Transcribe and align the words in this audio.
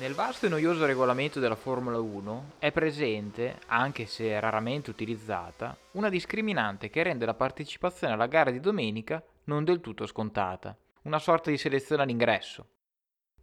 Nel 0.00 0.14
vasto 0.14 0.46
e 0.46 0.48
noioso 0.48 0.86
regolamento 0.86 1.40
della 1.40 1.56
Formula 1.56 2.00
1 2.00 2.52
è 2.58 2.72
presente, 2.72 3.58
anche 3.66 4.06
se 4.06 4.40
raramente 4.40 4.88
utilizzata, 4.88 5.76
una 5.90 6.08
discriminante 6.08 6.88
che 6.88 7.02
rende 7.02 7.26
la 7.26 7.34
partecipazione 7.34 8.14
alla 8.14 8.26
gara 8.26 8.50
di 8.50 8.60
domenica 8.60 9.22
non 9.44 9.62
del 9.62 9.80
tutto 9.80 10.06
scontata, 10.06 10.74
una 11.02 11.18
sorta 11.18 11.50
di 11.50 11.58
selezione 11.58 12.04
all'ingresso. 12.04 12.68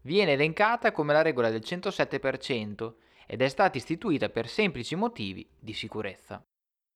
Viene 0.01 0.31
elencata 0.31 0.91
come 0.91 1.13
la 1.13 1.21
regola 1.21 1.51
del 1.51 1.61
107% 1.63 2.93
ed 3.27 3.43
è 3.43 3.47
stata 3.49 3.77
istituita 3.77 4.29
per 4.29 4.47
semplici 4.47 4.95
motivi 4.95 5.47
di 5.59 5.73
sicurezza. 5.73 6.43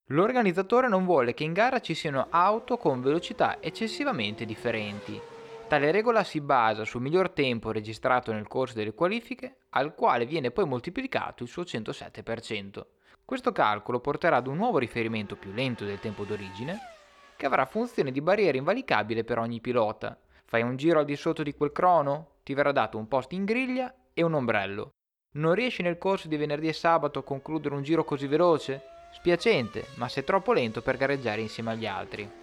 L'organizzatore 0.08 0.88
non 0.88 1.06
vuole 1.06 1.36
che 1.36 1.44
in 1.44 1.54
gara 1.54 1.80
ci 1.82 1.94
siano 1.94 2.30
auto 2.32 2.78
con 2.78 3.00
velocità 3.00 3.62
eccessivamente 3.62 4.44
differenti 4.44 5.22
Tale 5.72 5.92
regola 5.92 6.26
si 6.26 6.42
basa 6.42 6.84
sul 6.84 7.00
miglior 7.00 7.30
tempo 7.30 7.72
registrato 7.72 8.34
nel 8.34 8.46
corso 8.46 8.76
delle 8.76 8.94
qualifiche, 8.94 9.60
al 9.70 9.96
quale 9.96 10.26
viene 10.26 10.52
poi 10.52 10.66
moltiplicato 10.66 11.44
il 11.44 11.50
suo 11.50 11.64
107%. 11.64 12.86
Questo 13.24 13.54
calcolo 13.54 14.02
porterà 14.02 14.36
ad 14.36 14.48
un 14.48 14.58
nuovo 14.58 14.80
riferimento 14.80 15.38
più 15.38 15.54
lento 15.54 15.86
del 15.86 16.02
tempo 16.02 16.26
d'origine, 16.26 16.78
che 17.38 17.46
avrà 17.46 17.66
funzione 17.66 18.12
di 18.12 18.20
barriera 18.20 18.58
invalicabile 18.58 19.24
per 19.24 19.40
ogni 19.40 19.62
pilota. 19.62 20.20
Fai 20.44 20.62
un 20.62 20.76
giro 20.76 21.00
al 21.00 21.06
di 21.06 21.16
sotto 21.16 21.42
di 21.42 21.54
quel 21.54 21.72
crono, 21.72 22.32
ti 22.44 22.54
verrà 22.54 22.74
dato 22.74 22.98
un 22.98 23.08
posto 23.08 23.36
in 23.36 23.46
griglia 23.46 23.96
e 24.14 24.24
un 24.24 24.34
ombrello. 24.34 24.90
Non 25.36 25.54
riesci 25.54 25.84
nel 25.84 25.98
corso 25.98 26.28
di 26.28 26.36
venerdì 26.36 26.68
e 26.68 26.74
sabato 26.74 27.20
a 27.20 27.24
concludere 27.24 27.76
un 27.76 27.84
giro 27.84 28.04
così 28.04 28.28
veloce? 28.28 28.82
Spiacente, 29.14 29.86
ma 29.96 30.10
sei 30.10 30.26
troppo 30.26 30.52
lento 30.52 30.82
per 30.82 30.98
gareggiare 30.98 31.40
insieme 31.40 31.72
agli 31.72 31.86
altri. 31.86 32.41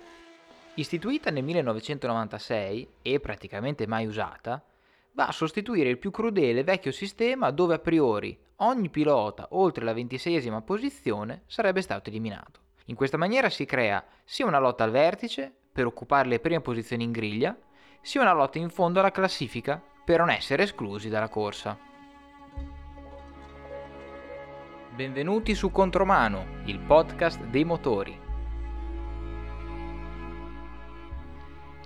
Istituita 0.79 1.33
nel 1.33 1.43
1996 1.43 2.89
e 3.03 3.19
praticamente 3.19 3.89
mai 3.89 4.07
usata, 4.07 4.63
va 5.11 5.27
a 5.27 5.33
sostituire 5.33 5.89
il 5.89 5.99
più 5.99 6.13
crudele 6.13 6.63
vecchio 6.63 6.93
sistema 6.93 7.51
dove 7.51 7.75
a 7.75 7.79
priori 7.81 8.39
ogni 8.59 8.89
pilota 8.89 9.49
oltre 9.51 9.85
la 9.85 9.93
ventiseiesima 9.93 10.63
posizione 10.63 11.43
sarebbe 11.47 11.83
stato 11.83 12.11
eliminato. 12.11 12.61
In 12.87 12.95
questa 12.95 13.17
maniera 13.17 13.51
si 13.51 13.65
crea 13.65 14.05
sia 14.25 14.47
una 14.47 14.61
lotta 14.61 14.85
al 14.85 14.93
vertice 14.93 15.53
per 15.73 15.85
occupare 15.85 16.29
le 16.29 16.39
prime 16.39 16.61
posizioni 16.61 17.03
in 17.03 17.11
griglia, 17.11 17.59
sia 18.01 18.21
una 18.21 18.33
lotta 18.33 18.59
in 18.59 18.71
fondo 18.71 19.01
alla 19.01 19.11
classifica 19.11 19.83
per 20.05 20.21
non 20.21 20.31
essere 20.31 20.63
esclusi 20.63 21.09
dalla 21.09 21.29
corsa. 21.29 21.77
Benvenuti 24.95 25.57
su 25.57 25.73
Contromano, 25.73 26.63
il 26.67 26.79
podcast 26.79 27.43
dei 27.47 27.65
motori. 27.65 28.27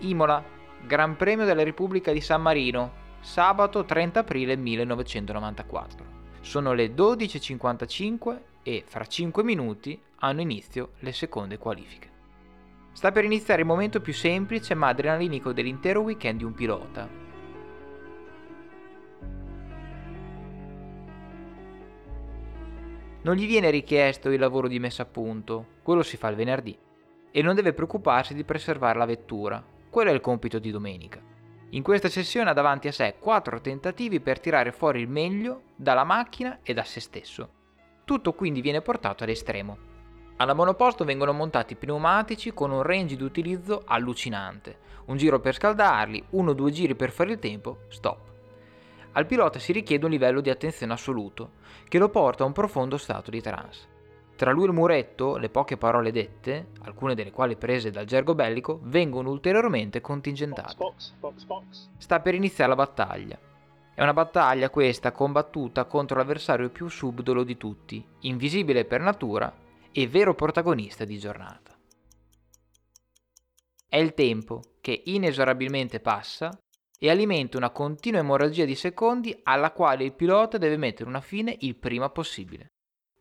Imola, 0.02 0.42
Gran 0.84 1.16
Premio 1.16 1.44
della 1.44 1.62
Repubblica 1.62 2.12
di 2.12 2.20
San 2.20 2.42
Marino, 2.42 2.92
sabato 3.20 3.84
30 3.84 4.20
aprile 4.20 4.56
1994. 4.56 6.20
Sono 6.40 6.72
le 6.72 6.92
12.55 6.92 8.38
e 8.62 8.84
fra 8.86 9.06
5 9.06 9.42
minuti 9.44 10.00
hanno 10.18 10.40
inizio 10.40 10.92
le 11.00 11.12
seconde 11.12 11.58
qualifiche. 11.58 12.10
Sta 12.92 13.12
per 13.12 13.24
iniziare 13.24 13.62
il 13.62 13.66
momento 13.66 14.00
più 14.00 14.12
semplice 14.12 14.74
ma 14.74 14.88
adrenalinico 14.88 15.52
dell'intero 15.52 16.00
weekend 16.00 16.38
di 16.38 16.44
un 16.44 16.52
pilota. 16.52 17.08
Non 23.22 23.36
gli 23.36 23.46
viene 23.46 23.70
richiesto 23.70 24.30
il 24.30 24.40
lavoro 24.40 24.66
di 24.66 24.80
messa 24.80 25.02
a 25.02 25.06
punto, 25.06 25.66
quello 25.82 26.02
si 26.02 26.16
fa 26.16 26.28
il 26.28 26.34
venerdì, 26.34 26.76
e 27.30 27.40
non 27.40 27.54
deve 27.54 27.72
preoccuparsi 27.72 28.34
di 28.34 28.42
preservare 28.42 28.98
la 28.98 29.04
vettura, 29.04 29.64
quello 29.92 30.08
è 30.08 30.14
il 30.14 30.22
compito 30.22 30.58
di 30.58 30.70
domenica. 30.70 31.20
In 31.72 31.82
questa 31.82 32.08
sessione 32.08 32.48
ha 32.48 32.54
davanti 32.54 32.88
a 32.88 32.92
sé 32.92 33.16
quattro 33.18 33.60
tentativi 33.60 34.20
per 34.20 34.40
tirare 34.40 34.72
fuori 34.72 35.02
il 35.02 35.08
meglio 35.08 35.64
dalla 35.76 36.02
macchina 36.02 36.60
e 36.62 36.72
da 36.72 36.82
se 36.82 36.98
stesso. 36.98 37.50
Tutto 38.06 38.32
quindi 38.32 38.62
viene 38.62 38.80
portato 38.80 39.22
all'estremo. 39.22 39.76
Alla 40.36 40.54
monoposto 40.54 41.04
vengono 41.04 41.34
montati 41.34 41.74
pneumatici 41.74 42.54
con 42.54 42.70
un 42.70 42.80
range 42.80 43.16
di 43.16 43.22
utilizzo 43.22 43.82
allucinante. 43.84 44.78
Un 45.08 45.18
giro 45.18 45.40
per 45.40 45.56
scaldarli, 45.56 46.24
uno 46.30 46.52
o 46.52 46.54
due 46.54 46.70
giri 46.70 46.94
per 46.94 47.10
fare 47.10 47.32
il 47.32 47.38
tempo, 47.38 47.80
stop. 47.88 48.30
Al 49.12 49.26
pilota 49.26 49.58
si 49.58 49.72
richiede 49.72 50.06
un 50.06 50.10
livello 50.10 50.40
di 50.40 50.48
attenzione 50.48 50.94
assoluto, 50.94 51.50
che 51.86 51.98
lo 51.98 52.08
porta 52.08 52.44
a 52.44 52.46
un 52.46 52.52
profondo 52.52 52.96
stato 52.96 53.30
di 53.30 53.42
trance. 53.42 53.91
Tra 54.36 54.50
lui 54.50 54.64
e 54.64 54.66
il 54.66 54.72
muretto, 54.72 55.36
le 55.36 55.50
poche 55.50 55.76
parole 55.76 56.10
dette, 56.10 56.68
alcune 56.82 57.14
delle 57.14 57.30
quali 57.30 57.56
prese 57.56 57.90
dal 57.90 58.06
gergo 58.06 58.34
bellico, 58.34 58.80
vengono 58.82 59.30
ulteriormente 59.30 60.00
contingentate. 60.00 60.74
Box, 60.76 61.12
box, 61.20 61.44
box, 61.44 61.88
Sta 61.98 62.20
per 62.20 62.34
iniziare 62.34 62.70
la 62.70 62.76
battaglia. 62.76 63.38
È 63.94 64.02
una 64.02 64.14
battaglia 64.14 64.70
questa 64.70 65.12
combattuta 65.12 65.84
contro 65.84 66.16
l'avversario 66.16 66.70
più 66.70 66.88
subdolo 66.88 67.44
di 67.44 67.56
tutti, 67.56 68.04
invisibile 68.20 68.84
per 68.84 69.00
natura 69.00 69.54
e 69.92 70.08
vero 70.08 70.34
protagonista 70.34 71.04
di 71.04 71.18
giornata. 71.18 71.76
È 73.86 73.98
il 73.98 74.14
tempo 74.14 74.62
che 74.80 75.02
inesorabilmente 75.04 76.00
passa 76.00 76.58
e 76.98 77.10
alimenta 77.10 77.58
una 77.58 77.70
continua 77.70 78.20
emorragia 78.20 78.64
di 78.64 78.74
secondi 78.74 79.38
alla 79.42 79.72
quale 79.72 80.04
il 80.04 80.14
pilota 80.14 80.56
deve 80.56 80.78
mettere 80.78 81.08
una 81.08 81.20
fine 81.20 81.54
il 81.60 81.76
prima 81.76 82.08
possibile 82.08 82.68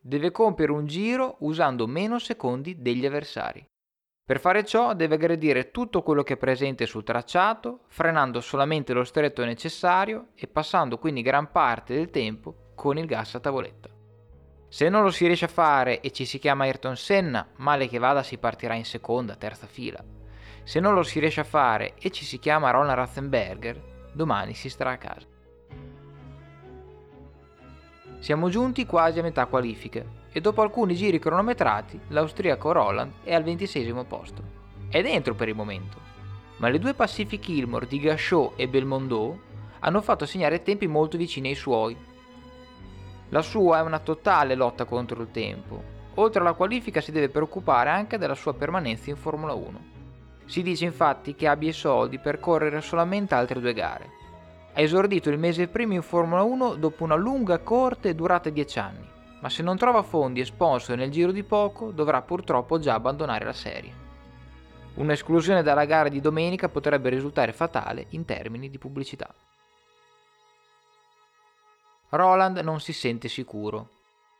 deve 0.01 0.31
compiere 0.31 0.72
un 0.72 0.88
giro 0.88 1.35
usando 1.39 1.85
meno 1.85 2.17
secondi 2.17 2.81
degli 2.81 3.06
avversari. 3.06 3.63
Per 4.25 4.39
fare 4.39 4.66
ciò 4.66 4.94
deve 4.94 5.16
aggredire 5.16 5.72
tutto 5.72 6.01
quello 6.01 6.23
che 6.23 6.34
è 6.34 6.38
presente 6.38 6.85
sul 6.85 7.03
tracciato, 7.03 7.81
frenando 7.88 8.41
solamente 8.41 8.94
lo 8.94 9.03
stretto 9.03 9.44
necessario 9.44 10.29
e 10.35 10.47
passando 10.47 10.97
quindi 10.97 11.22
gran 11.22 11.51
parte 11.51 11.94
del 11.94 12.09
tempo 12.09 12.72
con 12.75 12.97
il 12.97 13.06
gas 13.06 13.35
a 13.35 13.40
tavoletta. 13.40 13.90
Se 14.69 14.88
non 14.88 15.03
lo 15.03 15.11
si 15.11 15.25
riesce 15.25 15.45
a 15.45 15.50
fare 15.50 16.00
e 16.00 16.11
ci 16.11 16.23
si 16.25 16.40
chiama 16.40 16.63
Ayrton 16.63 16.95
Senna, 16.95 17.45
male 17.57 17.88
che 17.88 17.97
vada 17.97 18.23
si 18.23 18.38
partirà 18.38 18.73
in 18.73 18.85
seconda, 18.85 19.35
terza 19.35 19.67
fila. 19.67 20.01
Se 20.63 20.79
non 20.79 20.94
lo 20.94 21.03
si 21.03 21.19
riesce 21.19 21.41
a 21.41 21.44
fare 21.44 21.95
e 22.00 22.09
ci 22.09 22.23
si 22.23 22.40
chiama 22.40 22.72
Roland 22.72 22.95
Ratzenberger, 22.95 24.09
domani 24.13 24.53
si 24.53 24.69
starà 24.69 24.91
a 24.91 24.97
casa. 24.97 25.31
Siamo 28.22 28.50
giunti 28.50 28.86
quasi 28.86 29.18
a 29.18 29.24
metà 29.24 29.48
qualifiche 29.48 30.06
e 30.32 30.42
dopo 30.42 30.62
alcuni 30.62 30.94
giri 30.94 31.18
cronometrati 31.18 32.00
l'austriaco 32.09 32.72
Roland 32.72 33.14
è 33.24 33.34
al 33.34 33.42
26 33.42 33.92
posto. 34.08 34.44
È 34.90 35.02
dentro 35.02 35.34
per 35.34 35.48
il 35.48 35.56
momento, 35.56 35.98
ma 36.58 36.70
le 36.70 36.78
due 36.78 36.94
Pacific 36.94 37.50
Ilmore 37.50 37.88
di 37.88 38.00
Gachot 38.00 38.54
e 38.58 38.68
Belmondo 38.68 39.40
hanno 39.80 40.02
fatto 40.04 40.28
segnare 40.28 40.62
tempi 40.62 40.86
molto 40.86 41.18
vicini 41.18 41.50
ai 41.50 41.56
suoi. 41.56 41.98
La 43.30 43.42
sua 43.42 43.80
è 43.80 43.82
una 43.82 43.98
totale 43.98 44.53
lotta 44.53 44.86
contro 44.86 45.20
il 45.20 45.32
tempo. 45.32 45.84
Oltre 46.16 46.42
alla 46.42 46.53
qualifica 46.53 47.02
si 47.02 47.12
deve 47.12 47.30
preoccupare 47.30 47.90
anche 47.90 48.20
della 48.20 48.36
sua 48.36 48.53
permanenza 48.53 49.09
in 49.09 49.16
Formula 49.16 49.53
1. 49.53 49.80
Si 50.46 50.62
dice 50.62 50.86
infatti 50.86 51.34
che 51.34 51.48
abbia 51.48 51.70
i 51.70 51.74
soldi 51.74 52.20
per 52.20 52.40
correre 52.40 52.82
solamente 52.82 53.34
altre 53.34 53.59
due 53.59 53.74
gare 53.74 54.20
ha 54.74 54.80
esordito 54.80 55.30
il 55.30 55.38
mese 55.38 55.68
primo 55.68 55.94
in 55.94 56.02
Formula 56.02 56.44
1 56.44 56.76
dopo 56.76 57.04
una 57.04 57.16
lunga 57.16 57.59
corte 57.59 58.16
durata 58.16 58.50
10 58.50 58.80
anni, 58.80 59.06
ma 59.42 59.50
se 59.50 59.62
non 59.64 59.76
trova 59.76 60.02
fondi 60.02 60.40
e 60.40 60.46
sponsor 60.46 60.96
nel 60.96 61.12
giro 61.12 61.32
di 61.32 61.44
poco 61.44 61.92
dovrà 61.92 62.22
purtroppo 62.22 62.80
già 62.80 62.94
abbandonare 62.94 63.44
la 63.44 63.54
serie. 63.54 64.00
Un'esclusione 64.94 65.62
dalla 65.62 65.86
gara 65.86 66.09
di 66.09 66.22
domenica 66.22 66.70
potrebbe 66.70 67.09
risultare 67.09 67.52
fatale 67.52 68.08
in 68.09 68.24
termini 68.24 68.70
di 68.70 68.78
pubblicità. 68.78 69.34
Roland 72.09 72.58
non 72.59 72.80
si 72.80 72.94
sente 72.94 73.28
sicuro. 73.28 73.90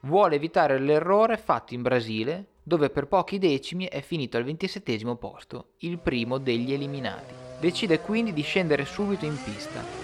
Vuole 0.02 0.36
evitare 0.36 0.80
l'errore 0.80 1.38
fatto 1.38 1.74
in 1.74 1.82
Brasile, 1.82 2.48
dove 2.64 2.90
per 2.90 3.08
pochi 3.08 3.38
decimi 3.38 3.86
è 3.86 4.02
finito 4.02 4.38
al 4.38 4.44
27 4.44 5.16
posto, 5.16 5.72
il 5.80 6.00
primo 6.00 6.38
degli 6.38 6.74
eliminati. 6.74 7.34
Decide 7.60 8.00
quindi 8.00 8.34
di 8.34 8.42
scendere 8.42 8.86
subito 8.86 9.26
in 9.26 9.38
pista 9.42 10.01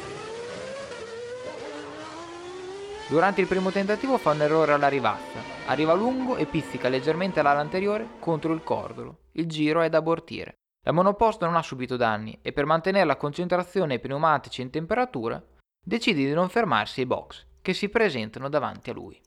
Durante 3.09 3.39
il 3.39 3.47
primo 3.47 3.71
tentativo 3.71 4.17
fa 4.17 4.31
un 4.31 4.41
errore 4.41 4.73
alla 4.73 4.89
rivazza, 4.89 5.39
arriva 5.67 5.93
lungo 5.93 6.35
e 6.35 6.45
pizzica 6.45 6.89
leggermente 6.89 7.41
l'ala 7.41 7.61
anteriore 7.61 8.05
contro 8.19 8.51
il 8.51 8.63
cordolo. 8.63 9.19
Il 9.31 9.47
giro 9.47 9.81
è 9.81 9.87
da 9.87 9.99
abortire. 9.99 10.55
La 10.83 10.91
monoposto 10.91 11.45
non 11.45 11.55
ha 11.55 11.61
subito 11.61 11.95
danni 11.95 12.37
e 12.41 12.51
per 12.51 12.65
mantenere 12.65 13.05
la 13.05 13.15
concentrazione 13.15 13.93
ai 13.93 13.99
pneumatici 14.01 14.61
in 14.61 14.69
temperatura 14.69 15.41
decide 15.81 16.25
di 16.25 16.33
non 16.33 16.49
fermarsi 16.49 16.99
ai 16.99 17.05
box 17.05 17.45
che 17.61 17.73
si 17.73 17.87
presentano 17.87 18.49
davanti 18.49 18.89
a 18.89 18.93
lui. 18.93 19.17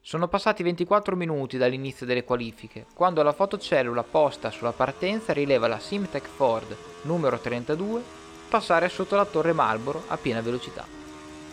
Sono 0.00 0.26
passati 0.26 0.64
24 0.64 1.14
minuti 1.14 1.58
dall'inizio 1.58 2.06
delle 2.06 2.24
qualifiche, 2.24 2.86
quando 2.92 3.22
la 3.22 3.32
fotocellula 3.32 4.02
posta 4.02 4.50
sulla 4.50 4.72
partenza 4.72 5.32
rileva 5.32 5.68
la 5.68 5.78
Simtech 5.78 6.26
Ford 6.26 6.76
numero 7.02 7.38
32 7.38 8.02
passare 8.48 8.88
sotto 8.88 9.14
la 9.14 9.26
torre 9.26 9.52
Marlboro 9.52 10.02
a 10.08 10.16
piena 10.16 10.40
velocità. 10.40 10.97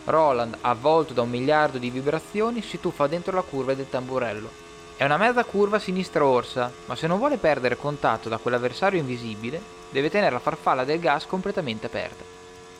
Roland, 0.06 0.58
avvolto 0.60 1.12
da 1.12 1.22
un 1.22 1.30
miliardo 1.30 1.78
di 1.78 1.90
vibrazioni, 1.90 2.62
si 2.62 2.78
tuffa 2.80 3.06
dentro 3.06 3.34
la 3.34 3.42
curva 3.42 3.74
del 3.74 3.88
tamburello. 3.88 4.64
È 4.96 5.04
una 5.04 5.16
mezza 5.16 5.44
curva 5.44 5.78
sinistra 5.78 6.24
orsa, 6.24 6.72
ma 6.86 6.94
se 6.94 7.06
non 7.06 7.18
vuole 7.18 7.36
perdere 7.36 7.76
contatto 7.76 8.28
da 8.28 8.38
quell'avversario 8.38 9.00
invisibile, 9.00 9.60
deve 9.90 10.08
tenere 10.08 10.32
la 10.32 10.38
farfalla 10.38 10.84
del 10.84 11.00
gas 11.00 11.26
completamente 11.26 11.86
aperta. 11.86 12.24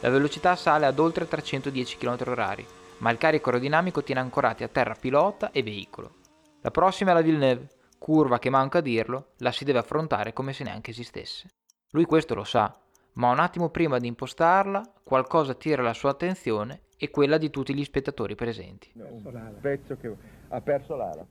La 0.01 0.11
velocità 0.11 0.55
sale 0.57 0.87
ad 0.87 0.99
oltre 0.99 1.27
310 1.27 1.99
km/h, 1.99 2.65
ma 2.99 3.11
il 3.11 3.19
carico 3.19 3.51
aerodinamico 3.51 4.03
tiene 4.03 4.21
ancorati 4.21 4.63
a 4.63 4.69
terra 4.69 4.95
pilota 4.95 5.51
e 5.51 5.63
veicolo. 5.63 6.15
La 6.63 6.71
prossima 6.71 7.11
è 7.11 7.15
la 7.15 7.23
Villeneuve, 7.23 7.69
curva 7.99 8.39
che 8.39 8.51
manca 8.51 8.79
a 8.79 8.83
dirlo, 8.83 9.33
la 9.39 9.51
si 9.51 9.65
deve 9.65 9.81
affrontare 9.81 10.33
come 10.33 10.53
se 10.53 10.65
neanche 10.65 10.93
esistesse. 10.93 11.49
Lui 11.91 12.05
questo 12.05 12.35
lo 12.35 12.45
sa, 12.45 12.73
ma 13.17 13.31
un 13.31 13.39
attimo 13.39 13.69
prima 13.69 13.99
di 13.99 14.07
impostarla, 14.07 14.83
qualcosa 15.03 15.53
attira 15.53 15.83
la 15.83 15.95
sua 15.95 16.11
attenzione 16.11 16.83
e 16.97 17.11
quella 17.11 17.39
di 17.39 17.51
tutti 17.51 17.75
gli 17.75 17.85
spettatori 17.85 18.35
presenti. 18.35 18.91
un 18.95 19.55
pezzo 19.61 19.97
che 19.97 20.15
ha 20.49 20.61
perso 20.61 20.97
l'ala. 20.97 21.27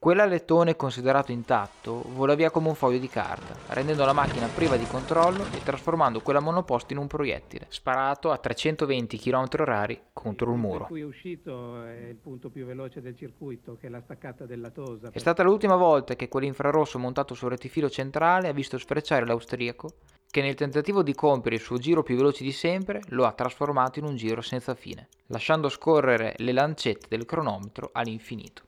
Quell'alettone 0.00 0.76
considerato 0.76 1.32
intatto 1.32 2.04
vola 2.10 2.36
via 2.36 2.50
come 2.50 2.68
un 2.68 2.76
foglio 2.76 2.98
di 2.98 3.08
carta, 3.08 3.56
rendendo 3.74 4.04
la 4.04 4.12
macchina 4.12 4.46
priva 4.46 4.76
di 4.76 4.86
controllo 4.86 5.42
e 5.52 5.60
trasformando 5.64 6.20
quella 6.20 6.38
monoposto 6.38 6.92
in 6.92 7.00
un 7.00 7.08
proiettile, 7.08 7.66
sparato 7.68 8.30
a 8.30 8.38
320 8.38 9.18
km/h 9.18 10.00
contro 10.12 10.52
il 10.52 10.56
muro. 10.58 10.84
cui 10.86 11.00
è 11.00 11.04
uscito 11.04 11.82
è 11.82 12.10
il 12.10 12.14
punto 12.14 12.48
più 12.48 12.64
veloce 12.64 13.00
del 13.00 13.16
circuito, 13.16 13.76
che 13.76 13.88
è 13.88 13.90
la 13.90 14.00
staccata 14.00 14.46
della 14.46 14.70
Tosa. 14.70 15.10
È 15.10 15.18
stata 15.18 15.42
l'ultima 15.42 15.74
volta 15.74 16.14
che 16.14 16.28
quell'infrarosso 16.28 17.00
montato 17.00 17.34
sul 17.34 17.50
rettifilo 17.50 17.90
centrale 17.90 18.46
ha 18.46 18.52
visto 18.52 18.78
sfrecciare 18.78 19.26
l'austriaco, 19.26 19.88
che 20.30 20.42
nel 20.42 20.54
tentativo 20.54 21.02
di 21.02 21.14
compiere 21.14 21.56
il 21.56 21.62
suo 21.62 21.78
giro 21.78 22.02
più 22.02 22.16
veloce 22.16 22.44
di 22.44 22.52
sempre 22.52 23.00
lo 23.08 23.24
ha 23.24 23.32
trasformato 23.32 23.98
in 23.98 24.04
un 24.04 24.16
giro 24.16 24.42
senza 24.42 24.74
fine, 24.74 25.08
lasciando 25.28 25.68
scorrere 25.68 26.34
le 26.38 26.52
lancette 26.52 27.06
del 27.08 27.24
cronometro 27.24 27.90
all'infinito. 27.92 28.62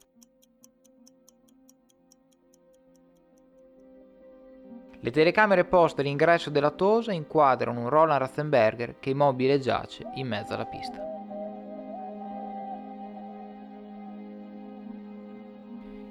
Le 5.03 5.09
telecamere 5.09 5.65
poste 5.65 6.01
all'ingresso 6.01 6.51
della 6.51 6.69
Tosa 6.69 7.11
inquadrano 7.11 7.79
un 7.79 7.89
Roland 7.89 8.19
Ratzenberger 8.19 8.99
che 8.99 9.09
immobile 9.09 9.59
giace 9.59 10.03
in 10.15 10.27
mezzo 10.27 10.53
alla 10.53 10.65
pista. 10.65 11.09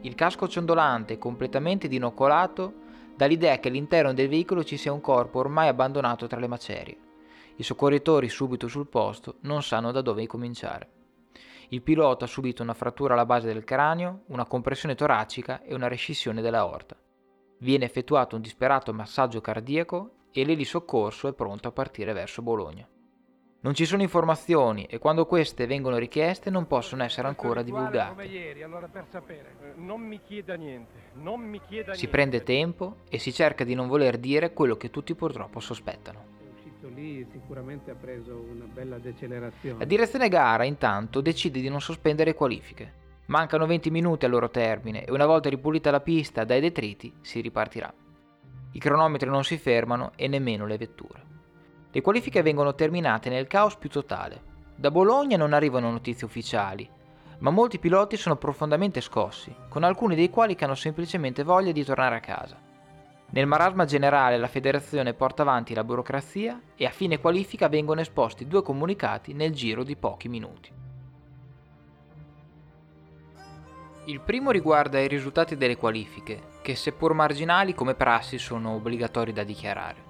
Il 0.02 0.14
casco 0.14 0.48
ciondolante, 0.48 1.18
completamente 1.18 1.86
dinocolato, 1.86 2.72
dà 3.20 3.26
l'idea 3.26 3.58
che 3.58 3.68
all'interno 3.68 4.14
del 4.14 4.30
veicolo 4.30 4.64
ci 4.64 4.78
sia 4.78 4.94
un 4.94 5.02
corpo 5.02 5.40
ormai 5.40 5.68
abbandonato 5.68 6.26
tra 6.26 6.40
le 6.40 6.46
macerie. 6.46 6.96
I 7.56 7.62
soccorritori 7.62 8.30
subito 8.30 8.66
sul 8.66 8.86
posto 8.86 9.34
non 9.40 9.62
sanno 9.62 9.92
da 9.92 10.00
dove 10.00 10.26
cominciare. 10.26 10.88
Il 11.68 11.82
pilota 11.82 12.24
ha 12.24 12.28
subito 12.28 12.62
una 12.62 12.72
frattura 12.72 13.12
alla 13.12 13.26
base 13.26 13.46
del 13.46 13.62
cranio, 13.62 14.22
una 14.28 14.46
compressione 14.46 14.94
toracica 14.94 15.60
e 15.60 15.74
una 15.74 15.86
rescissione 15.86 16.40
della 16.40 16.60
aorta. 16.60 16.96
Viene 17.58 17.84
effettuato 17.84 18.36
un 18.36 18.40
disperato 18.40 18.90
massaggio 18.94 19.42
cardiaco 19.42 20.12
e 20.32 20.42
l'elisoccorso 20.46 21.28
è 21.28 21.34
pronto 21.34 21.68
a 21.68 21.72
partire 21.72 22.14
verso 22.14 22.40
Bologna. 22.40 22.88
Non 23.62 23.74
ci 23.74 23.84
sono 23.84 24.00
informazioni 24.00 24.86
e 24.86 24.98
quando 24.98 25.26
queste 25.26 25.66
vengono 25.66 25.98
richieste 25.98 26.48
non 26.48 26.66
possono 26.66 27.02
essere 27.02 27.28
ancora 27.28 27.60
divulgate. 27.60 28.22
ieri, 28.24 28.62
allora 28.62 28.88
per 28.88 29.04
sapere. 29.10 29.54
Eh, 29.76 30.56
niente, 30.56 31.92
Si 31.92 32.08
prende 32.08 32.42
tempo 32.42 32.96
e 33.10 33.18
si 33.18 33.34
cerca 33.34 33.62
di 33.64 33.74
non 33.74 33.86
voler 33.86 34.16
dire 34.16 34.54
quello 34.54 34.78
che 34.78 34.88
tutti 34.88 35.14
purtroppo 35.14 35.60
sospettano. 35.60 36.24
È 36.38 36.44
uscito 36.54 36.88
lì, 36.88 37.26
sicuramente 37.30 37.90
ha 37.90 37.96
preso 37.96 38.34
una 38.34 38.64
bella 38.64 38.96
decelerazione. 38.96 39.80
La 39.80 39.84
direzione 39.84 40.30
gara 40.30 40.64
intanto 40.64 41.20
decide 41.20 41.60
di 41.60 41.68
non 41.68 41.82
sospendere 41.82 42.32
qualifiche. 42.32 42.94
Mancano 43.26 43.66
20 43.66 43.90
minuti 43.90 44.24
al 44.24 44.30
loro 44.30 44.48
termine 44.48 45.04
e 45.04 45.12
una 45.12 45.26
volta 45.26 45.50
ripulita 45.50 45.90
la 45.90 46.00
pista 46.00 46.44
dai 46.44 46.60
detriti 46.60 47.12
si 47.20 47.42
ripartirà. 47.42 47.92
I 48.72 48.78
cronometri 48.78 49.28
non 49.28 49.44
si 49.44 49.58
fermano 49.58 50.12
e 50.16 50.28
nemmeno 50.28 50.64
le 50.64 50.78
vetture. 50.78 51.29
Le 51.92 52.00
qualifiche 52.02 52.42
vengono 52.42 52.74
terminate 52.74 53.28
nel 53.30 53.48
caos 53.48 53.76
più 53.76 53.88
totale. 53.88 54.48
Da 54.76 54.92
Bologna 54.92 55.36
non 55.36 55.52
arrivano 55.52 55.90
notizie 55.90 56.26
ufficiali, 56.26 56.88
ma 57.38 57.50
molti 57.50 57.78
piloti 57.78 58.16
sono 58.16 58.36
profondamente 58.36 59.00
scossi, 59.00 59.52
con 59.68 59.82
alcuni 59.82 60.14
dei 60.14 60.30
quali 60.30 60.54
che 60.54 60.64
hanno 60.64 60.76
semplicemente 60.76 61.42
voglia 61.42 61.72
di 61.72 61.84
tornare 61.84 62.16
a 62.16 62.20
casa. 62.20 62.56
Nel 63.32 63.46
marasma 63.46 63.84
generale 63.84 64.38
la 64.38 64.48
federazione 64.48 65.14
porta 65.14 65.42
avanti 65.42 65.74
la 65.74 65.84
burocrazia 65.84 66.60
e 66.76 66.84
a 66.84 66.90
fine 66.90 67.18
qualifica 67.18 67.68
vengono 67.68 68.00
esposti 68.00 68.46
due 68.46 68.62
comunicati 68.62 69.32
nel 69.32 69.52
giro 69.52 69.82
di 69.82 69.96
pochi 69.96 70.28
minuti. 70.28 70.72
Il 74.06 74.20
primo 74.20 74.50
riguarda 74.50 74.98
i 74.98 75.08
risultati 75.08 75.56
delle 75.56 75.76
qualifiche, 75.76 76.42
che 76.62 76.74
seppur 76.74 77.14
marginali 77.14 77.74
come 77.74 77.94
prassi 77.94 78.38
sono 78.38 78.74
obbligatori 78.74 79.32
da 79.32 79.44
dichiarare. 79.44 80.09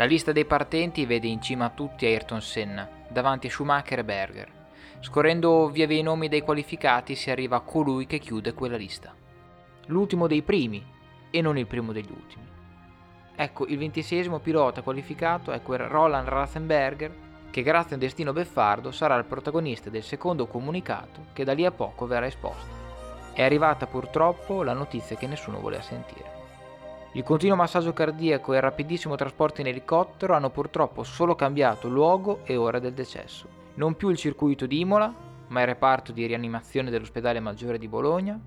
La 0.00 0.06
lista 0.06 0.32
dei 0.32 0.46
partenti 0.46 1.04
vede 1.04 1.26
in 1.26 1.42
cima 1.42 1.66
a 1.66 1.70
tutti 1.74 2.06
Ayrton 2.06 2.40
Senna, 2.40 2.88
davanti 3.10 3.48
a 3.48 3.50
Schumacher 3.50 3.98
e 3.98 4.04
Berger. 4.04 4.52
Scorrendo 5.00 5.68
via 5.68 5.86
via 5.86 5.98
i 5.98 6.02
nomi 6.02 6.28
dei 6.28 6.40
qualificati 6.40 7.14
si 7.14 7.30
arriva 7.30 7.56
a 7.56 7.60
colui 7.60 8.06
che 8.06 8.18
chiude 8.18 8.54
quella 8.54 8.78
lista. 8.78 9.14
L'ultimo 9.88 10.26
dei 10.26 10.40
primi 10.40 10.82
e 11.28 11.42
non 11.42 11.58
il 11.58 11.66
primo 11.66 11.92
degli 11.92 12.10
ultimi. 12.10 12.48
Ecco, 13.36 13.66
il 13.66 13.76
ventisesimo 13.76 14.38
pilota 14.38 14.80
qualificato 14.80 15.52
è 15.52 15.60
quel 15.60 15.80
Roland 15.80 16.28
Ratzenberger 16.28 17.14
che 17.50 17.60
grazie 17.60 17.90
a 17.90 17.94
un 17.96 18.00
destino 18.00 18.32
beffardo 18.32 18.92
sarà 18.92 19.16
il 19.16 19.26
protagonista 19.26 19.90
del 19.90 20.02
secondo 20.02 20.46
comunicato 20.46 21.26
che 21.34 21.44
da 21.44 21.52
lì 21.52 21.66
a 21.66 21.72
poco 21.72 22.06
verrà 22.06 22.24
esposto. 22.24 22.72
È 23.34 23.42
arrivata 23.42 23.86
purtroppo 23.86 24.62
la 24.62 24.72
notizia 24.72 25.16
che 25.16 25.26
nessuno 25.26 25.60
voleva 25.60 25.82
sentire. 25.82 26.39
Il 27.12 27.24
continuo 27.24 27.56
massaggio 27.56 27.92
cardiaco 27.92 28.52
e 28.52 28.56
il 28.56 28.62
rapidissimo 28.62 29.16
trasporto 29.16 29.60
in 29.60 29.66
elicottero 29.66 30.34
hanno 30.34 30.50
purtroppo 30.50 31.02
solo 31.02 31.34
cambiato 31.34 31.88
luogo 31.88 32.42
e 32.44 32.56
ora 32.56 32.78
del 32.78 32.94
decesso. 32.94 33.48
Non 33.74 33.96
più 33.96 34.10
il 34.10 34.16
circuito 34.16 34.66
di 34.66 34.78
Imola, 34.78 35.12
ma 35.48 35.60
il 35.60 35.66
reparto 35.66 36.12
di 36.12 36.24
rianimazione 36.26 36.88
dell'ospedale 36.88 37.40
maggiore 37.40 37.78
di 37.78 37.88
Bologna, 37.88 38.40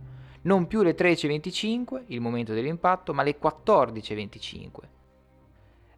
non 0.44 0.68
più 0.68 0.81
le 0.81 0.95
13.25, 0.95 2.04
il 2.07 2.21
momento 2.21 2.54
dell'impatto, 2.54 3.13
ma 3.13 3.24
le 3.24 3.38
14.25. 3.38 4.69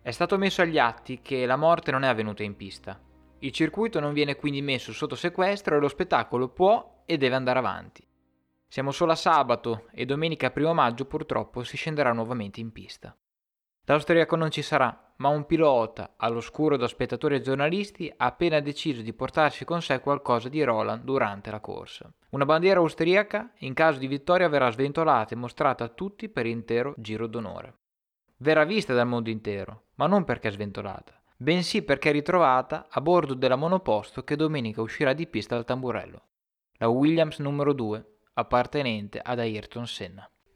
È 0.01 0.09
stato 0.09 0.37
messo 0.39 0.63
agli 0.63 0.79
atti 0.79 1.19
che 1.21 1.45
la 1.45 1.57
morte 1.57 1.91
non 1.91 2.03
è 2.03 2.07
avvenuta 2.07 2.41
in 2.41 2.55
pista. 2.55 2.99
Il 3.39 3.51
circuito 3.51 3.99
non 3.99 4.13
viene 4.13 4.35
quindi 4.35 4.63
messo 4.63 4.91
sotto 4.91 5.15
sequestro 5.15 5.75
e 5.75 5.79
lo 5.79 5.87
spettacolo 5.87 6.47
può 6.47 7.03
e 7.05 7.17
deve 7.17 7.35
andare 7.35 7.59
avanti. 7.59 8.03
Siamo 8.75 8.91
solo 8.91 9.13
a 9.13 9.15
sabato 9.15 9.85
e 9.93 10.03
domenica 10.03 10.51
1 10.53 10.73
maggio 10.73 11.05
purtroppo 11.05 11.63
si 11.63 11.77
scenderà 11.77 12.11
nuovamente 12.11 12.59
in 12.59 12.73
pista. 12.73 13.15
L'austriaco 13.85 14.35
non 14.35 14.51
ci 14.51 14.61
sarà, 14.61 15.13
ma 15.15 15.29
un 15.29 15.45
pilota, 15.45 16.15
all'oscuro 16.17 16.75
da 16.75 16.89
spettatori 16.89 17.35
e 17.35 17.39
giornalisti, 17.39 18.11
ha 18.17 18.25
appena 18.25 18.59
deciso 18.59 19.01
di 19.01 19.13
portarsi 19.13 19.63
con 19.63 19.81
sé 19.81 20.01
qualcosa 20.01 20.49
di 20.49 20.61
Roland 20.61 21.05
durante 21.05 21.51
la 21.51 21.61
corsa. 21.61 22.13
Una 22.31 22.43
bandiera 22.43 22.81
austriaca, 22.81 23.53
in 23.59 23.73
caso 23.73 23.97
di 23.97 24.07
vittoria, 24.07 24.49
verrà 24.49 24.69
sventolata 24.69 25.33
e 25.33 25.37
mostrata 25.37 25.85
a 25.85 25.87
tutti 25.87 26.27
per 26.27 26.45
intero 26.45 26.95
giro 26.97 27.27
d'onore. 27.27 27.77
Verrà 28.39 28.65
vista 28.65 28.93
dal 28.93 29.07
mondo 29.07 29.29
intero, 29.29 29.83
ma 29.95 30.07
non 30.07 30.25
perché 30.25 30.51
sventolata, 30.51 31.17
bensì 31.37 31.81
perché 31.81 32.11
ritrovata 32.11 32.87
a 32.89 32.99
bordo 32.99 33.35
della 33.35 33.55
monoposto 33.55 34.25
che 34.25 34.35
domenica 34.35 34.81
uscirà 34.81 35.13
di 35.13 35.27
pista 35.27 35.55
dal 35.55 35.63
tamburello. 35.63 36.23
La 36.79 36.89
Williams 36.89 37.39
numero 37.39 37.71
2, 37.71 38.14
appartenente 38.37 39.19
ad 39.19 39.39
Ayrton 39.39 39.87
Senna. 39.87 40.29